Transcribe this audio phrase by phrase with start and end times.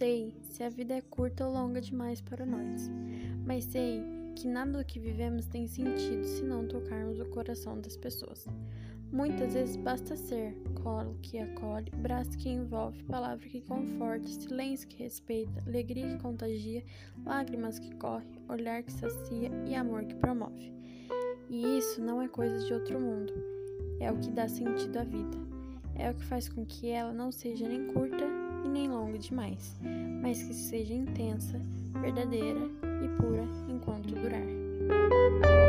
[0.00, 2.90] sei se a vida é curta ou longa demais para nós,
[3.44, 4.02] mas sei
[4.34, 8.46] que nada do que vivemos tem sentido se não tocarmos o coração das pessoas.
[9.12, 15.02] Muitas vezes basta ser colo que acolhe, braço que envolve, palavra que conforta, silêncio que
[15.02, 16.82] respeita, alegria que contagia,
[17.22, 20.72] lágrimas que correm, olhar que sacia e amor que promove.
[21.50, 23.34] E isso não é coisa de outro mundo,
[24.00, 25.36] é o que dá sentido à vida.
[25.94, 28.39] É o que faz com que ela não seja nem curta
[28.70, 29.76] nem longa demais,
[30.22, 31.60] mas que seja intensa,
[32.00, 32.60] verdadeira
[33.04, 35.59] e pura enquanto durar.